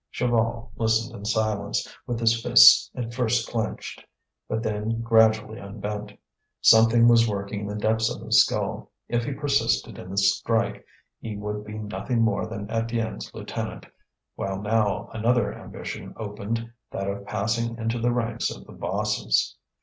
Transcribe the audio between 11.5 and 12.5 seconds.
be nothing more